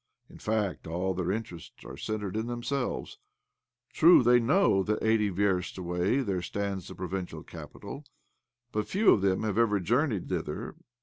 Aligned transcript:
In 0.31 0.39
fact, 0.39 0.87
all 0.87 1.13
their 1.13 1.31
interests 1.31 1.85
are 1.85 1.95
centred 1.95 2.35
in 2.35 2.47
themselves. 2.47 3.19
True, 3.93 4.23
they 4.23 4.39
know 4.39 4.81
that 4.81 5.03
eighty 5.03 5.29
versts 5.29 5.77
away 5.77 6.21
there 6.21 6.41
stands 6.41 6.87
the 6.87 6.95
pro 6.95 7.07
vincial 7.07 7.45
capital; 7.45 8.05
but 8.71 8.87
few 8.87 9.11
of 9.11 9.21
them 9.21 9.43
have 9.43 9.59
ever 9.59 9.79
journeyed 9.79 10.27
thither. 10.27 10.73